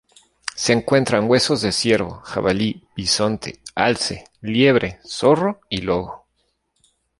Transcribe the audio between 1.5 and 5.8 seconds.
de ciervo, jabalí, bisonte, alce, liebre, zorro